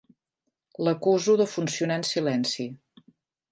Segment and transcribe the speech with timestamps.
[0.87, 2.69] L'acuso de funcionar en silenci.